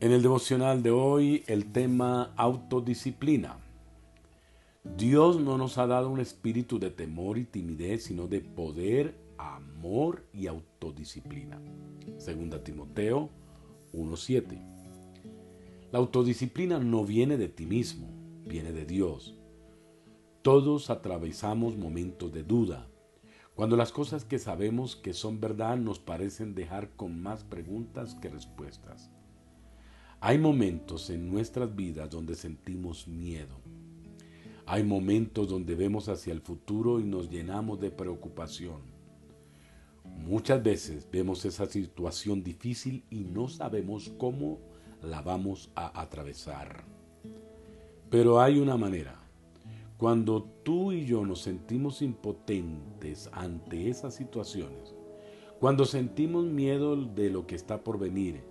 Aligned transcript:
En 0.00 0.12
el 0.12 0.22
devocional 0.22 0.84
de 0.84 0.92
hoy 0.92 1.42
el 1.48 1.72
tema 1.72 2.32
autodisciplina. 2.36 3.58
Dios 4.96 5.40
no 5.40 5.58
nos 5.58 5.76
ha 5.76 5.88
dado 5.88 6.08
un 6.08 6.20
espíritu 6.20 6.78
de 6.78 6.90
temor 6.90 7.36
y 7.36 7.44
timidez, 7.44 8.04
sino 8.04 8.28
de 8.28 8.40
poder, 8.40 9.16
amor 9.38 10.24
y 10.32 10.46
autodisciplina. 10.46 11.60
Segunda 12.16 12.62
Timoteo 12.62 13.28
1.7. 13.92 15.90
La 15.90 15.98
autodisciplina 15.98 16.78
no 16.78 17.04
viene 17.04 17.36
de 17.36 17.48
ti 17.48 17.66
mismo, 17.66 18.06
viene 18.46 18.70
de 18.70 18.86
Dios. 18.86 19.34
Todos 20.42 20.90
atravesamos 20.90 21.76
momentos 21.76 22.32
de 22.32 22.44
duda, 22.44 22.86
cuando 23.56 23.76
las 23.76 23.90
cosas 23.90 24.24
que 24.24 24.38
sabemos 24.38 24.94
que 24.94 25.12
son 25.12 25.40
verdad 25.40 25.76
nos 25.76 25.98
parecen 25.98 26.54
dejar 26.54 26.90
con 26.90 27.20
más 27.20 27.42
preguntas 27.42 28.14
que 28.14 28.28
respuestas. 28.28 29.10
Hay 30.20 30.36
momentos 30.36 31.10
en 31.10 31.30
nuestras 31.30 31.76
vidas 31.76 32.10
donde 32.10 32.34
sentimos 32.34 33.06
miedo. 33.06 33.54
Hay 34.66 34.82
momentos 34.82 35.48
donde 35.48 35.76
vemos 35.76 36.08
hacia 36.08 36.32
el 36.32 36.40
futuro 36.40 36.98
y 36.98 37.04
nos 37.04 37.30
llenamos 37.30 37.78
de 37.78 37.92
preocupación. 37.92 38.80
Muchas 40.04 40.60
veces 40.60 41.06
vemos 41.10 41.44
esa 41.44 41.66
situación 41.66 42.42
difícil 42.42 43.04
y 43.10 43.20
no 43.20 43.46
sabemos 43.48 44.12
cómo 44.18 44.58
la 45.02 45.22
vamos 45.22 45.70
a 45.76 46.00
atravesar. 46.00 46.84
Pero 48.10 48.40
hay 48.40 48.58
una 48.58 48.76
manera. 48.76 49.20
Cuando 49.98 50.42
tú 50.64 50.90
y 50.90 51.06
yo 51.06 51.24
nos 51.24 51.42
sentimos 51.42 52.02
impotentes 52.02 53.30
ante 53.32 53.88
esas 53.88 54.16
situaciones, 54.16 54.96
cuando 55.60 55.84
sentimos 55.84 56.44
miedo 56.44 56.96
de 56.96 57.30
lo 57.30 57.46
que 57.46 57.54
está 57.54 57.84
por 57.84 58.00
venir, 58.00 58.42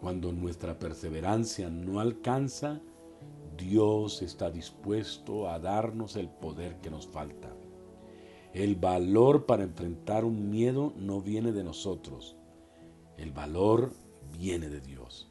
cuando 0.00 0.32
nuestra 0.32 0.78
perseverancia 0.78 1.70
no 1.70 2.00
alcanza, 2.00 2.80
Dios 3.56 4.22
está 4.22 4.50
dispuesto 4.50 5.48
a 5.48 5.58
darnos 5.58 6.16
el 6.16 6.28
poder 6.28 6.80
que 6.80 6.90
nos 6.90 7.06
falta. 7.06 7.54
El 8.52 8.76
valor 8.76 9.46
para 9.46 9.64
enfrentar 9.64 10.24
un 10.24 10.50
miedo 10.50 10.92
no 10.96 11.20
viene 11.20 11.52
de 11.52 11.64
nosotros. 11.64 12.36
El 13.16 13.32
valor 13.32 13.92
viene 14.38 14.68
de 14.68 14.80
Dios. 14.80 15.28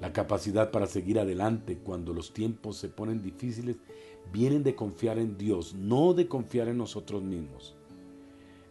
La 0.00 0.12
capacidad 0.12 0.70
para 0.70 0.86
seguir 0.86 1.20
adelante 1.20 1.78
cuando 1.78 2.12
los 2.12 2.32
tiempos 2.32 2.76
se 2.76 2.88
ponen 2.88 3.22
difíciles 3.22 3.76
vienen 4.32 4.62
de 4.62 4.74
confiar 4.74 5.18
en 5.18 5.36
Dios, 5.36 5.74
no 5.74 6.14
de 6.14 6.28
confiar 6.28 6.68
en 6.68 6.78
nosotros 6.78 7.22
mismos. 7.22 7.76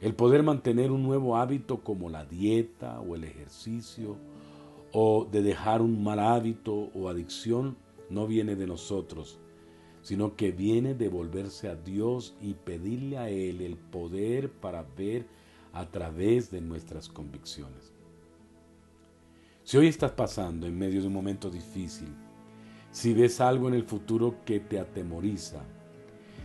El 0.01 0.15
poder 0.15 0.43
mantener 0.43 0.91
un 0.91 1.03
nuevo 1.03 1.37
hábito 1.37 1.83
como 1.83 2.09
la 2.09 2.25
dieta 2.25 2.99
o 3.01 3.15
el 3.15 3.23
ejercicio 3.23 4.17
o 4.91 5.27
de 5.29 5.41
dejar 5.41 5.81
un 5.81 6.03
mal 6.03 6.19
hábito 6.19 6.73
o 6.93 7.09
adicción 7.09 7.77
no 8.09 8.27
viene 8.27 8.55
de 8.55 8.67
nosotros, 8.67 9.39
sino 10.01 10.35
que 10.35 10.51
viene 10.51 10.93
de 10.93 11.09
volverse 11.09 11.69
a 11.69 11.75
Dios 11.75 12.35
y 12.41 12.53
pedirle 12.53 13.17
a 13.17 13.29
Él 13.29 13.61
el 13.61 13.77
poder 13.77 14.51
para 14.51 14.83
ver 14.83 15.25
a 15.73 15.89
través 15.89 16.51
de 16.51 16.61
nuestras 16.61 17.07
convicciones. 17.07 17.93
Si 19.63 19.77
hoy 19.77 19.87
estás 19.87 20.11
pasando 20.11 20.67
en 20.67 20.77
medio 20.77 21.01
de 21.01 21.07
un 21.07 21.13
momento 21.13 21.49
difícil, 21.49 22.09
si 22.91 23.13
ves 23.13 23.39
algo 23.39 23.69
en 23.69 23.75
el 23.75 23.83
futuro 23.83 24.43
que 24.43 24.59
te 24.59 24.79
atemoriza, 24.79 25.61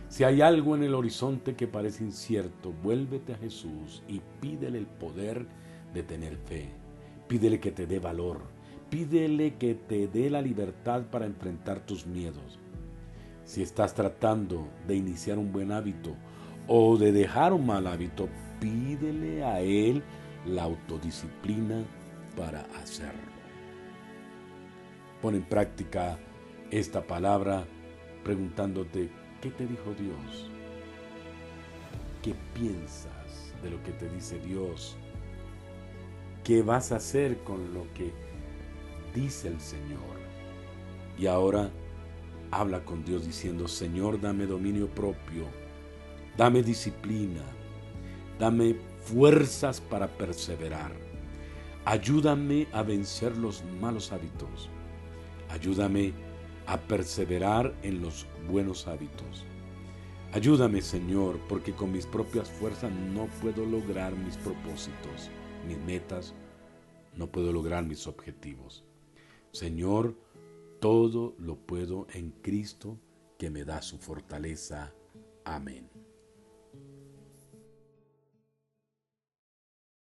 si 0.07 0.23
hay 0.23 0.39
algo 0.39 0.75
en 0.75 0.83
el 0.83 0.95
horizonte 0.95 1.55
que 1.55 1.67
parece 1.67 2.05
incierto, 2.05 2.71
vuélvete 2.71 3.33
a 3.33 3.37
Jesús 3.37 4.03
y 4.07 4.21
pídele 4.39 4.77
el 4.77 4.87
poder 4.87 5.45
de 5.93 6.03
tener 6.03 6.37
fe. 6.37 6.86
Pídele 7.27 7.59
que 7.59 7.71
te 7.71 7.85
dé 7.85 7.99
valor. 7.99 8.41
Pídele 8.89 9.55
que 9.55 9.75
te 9.75 10.07
dé 10.07 10.29
la 10.29 10.41
libertad 10.41 11.03
para 11.11 11.25
enfrentar 11.25 11.81
tus 11.81 12.07
miedos. 12.07 12.59
Si 13.43 13.61
estás 13.61 13.93
tratando 13.93 14.67
de 14.87 14.95
iniciar 14.95 15.37
un 15.37 15.51
buen 15.51 15.71
hábito 15.71 16.15
o 16.67 16.97
de 16.97 17.11
dejar 17.11 17.53
un 17.53 17.65
mal 17.65 17.87
hábito, 17.87 18.29
pídele 18.59 19.43
a 19.43 19.59
Él 19.61 20.03
la 20.45 20.63
autodisciplina 20.63 21.83
para 22.35 22.61
hacerlo. 22.81 23.37
Pon 25.21 25.35
en 25.35 25.43
práctica 25.43 26.17
esta 26.71 27.05
palabra 27.05 27.65
preguntándote, 28.23 29.09
¿qué 29.41 29.49
te 29.51 29.65
dijo 29.65 29.93
Dios? 29.97 30.49
¿Qué 32.21 32.35
piensas 32.53 33.53
de 33.63 33.71
lo 33.71 33.81
que 33.83 33.91
te 33.91 34.09
dice 34.09 34.39
Dios? 34.39 34.97
¿Qué 36.47 36.61
vas 36.61 36.93
a 36.93 36.95
hacer 36.95 37.39
con 37.43 37.73
lo 37.73 37.91
que 37.93 38.13
dice 39.13 39.49
el 39.49 39.59
Señor? 39.59 39.99
Y 41.17 41.27
ahora 41.27 41.69
habla 42.51 42.85
con 42.85 43.03
Dios 43.03 43.25
diciendo, 43.25 43.67
Señor, 43.67 44.21
dame 44.21 44.45
dominio 44.45 44.87
propio, 44.87 45.43
dame 46.37 46.63
disciplina, 46.63 47.41
dame 48.39 48.77
fuerzas 49.01 49.81
para 49.81 50.07
perseverar. 50.07 50.93
Ayúdame 51.83 52.69
a 52.71 52.81
vencer 52.81 53.35
los 53.35 53.61
malos 53.81 54.13
hábitos. 54.13 54.69
Ayúdame 55.49 56.13
a 56.65 56.77
perseverar 56.77 57.75
en 57.83 58.01
los 58.01 58.25
buenos 58.49 58.87
hábitos. 58.87 59.43
Ayúdame, 60.31 60.81
Señor, 60.81 61.41
porque 61.49 61.73
con 61.73 61.91
mis 61.91 62.05
propias 62.05 62.49
fuerzas 62.49 62.89
no 62.93 63.27
puedo 63.41 63.65
lograr 63.65 64.15
mis 64.15 64.37
propósitos, 64.37 65.29
mis 65.67 65.77
metas, 65.79 66.33
no 67.15 67.31
puedo 67.31 67.51
lograr 67.51 67.85
mis 67.85 68.07
objetivos. 68.07 68.85
Señor, 69.51 70.15
todo 70.79 71.35
lo 71.37 71.57
puedo 71.57 72.07
en 72.13 72.31
Cristo 72.31 72.99
que 73.37 73.49
me 73.49 73.65
da 73.65 73.81
su 73.81 73.97
fortaleza. 73.97 74.93
Amén. 75.43 75.89